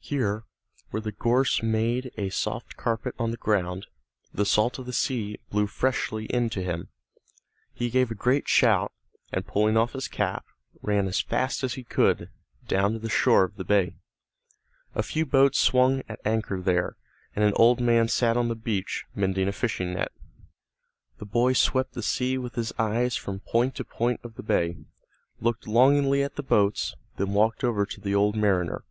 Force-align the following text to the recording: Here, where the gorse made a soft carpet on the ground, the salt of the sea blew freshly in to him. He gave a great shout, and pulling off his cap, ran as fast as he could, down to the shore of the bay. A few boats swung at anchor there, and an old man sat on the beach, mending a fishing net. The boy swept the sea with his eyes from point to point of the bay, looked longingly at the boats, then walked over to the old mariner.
Here, 0.00 0.44
where 0.92 1.02
the 1.02 1.12
gorse 1.12 1.62
made 1.62 2.10
a 2.16 2.30
soft 2.30 2.74
carpet 2.74 3.14
on 3.18 3.32
the 3.32 3.36
ground, 3.36 3.86
the 4.32 4.46
salt 4.46 4.78
of 4.78 4.86
the 4.86 4.94
sea 4.94 5.36
blew 5.50 5.66
freshly 5.66 6.24
in 6.32 6.48
to 6.56 6.62
him. 6.62 6.88
He 7.74 7.90
gave 7.90 8.10
a 8.10 8.14
great 8.14 8.48
shout, 8.48 8.92
and 9.30 9.46
pulling 9.46 9.76
off 9.76 9.92
his 9.92 10.08
cap, 10.08 10.46
ran 10.80 11.06
as 11.06 11.20
fast 11.20 11.62
as 11.62 11.74
he 11.74 11.84
could, 11.84 12.30
down 12.66 12.94
to 12.94 12.98
the 12.98 13.10
shore 13.10 13.44
of 13.44 13.56
the 13.56 13.64
bay. 13.64 13.96
A 14.94 15.02
few 15.02 15.26
boats 15.26 15.58
swung 15.58 16.02
at 16.08 16.18
anchor 16.24 16.62
there, 16.62 16.96
and 17.36 17.44
an 17.44 17.52
old 17.56 17.78
man 17.78 18.08
sat 18.08 18.38
on 18.38 18.48
the 18.48 18.54
beach, 18.56 19.04
mending 19.14 19.48
a 19.48 19.52
fishing 19.52 19.92
net. 19.92 20.12
The 21.18 21.26
boy 21.26 21.52
swept 21.52 21.92
the 21.92 22.02
sea 22.02 22.38
with 22.38 22.54
his 22.54 22.72
eyes 22.78 23.16
from 23.16 23.40
point 23.40 23.74
to 23.74 23.84
point 23.84 24.20
of 24.24 24.36
the 24.36 24.42
bay, 24.42 24.78
looked 25.42 25.66
longingly 25.66 26.22
at 26.22 26.36
the 26.36 26.42
boats, 26.42 26.96
then 27.18 27.34
walked 27.34 27.62
over 27.62 27.84
to 27.84 28.00
the 28.00 28.14
old 28.14 28.34
mariner. 28.34 28.82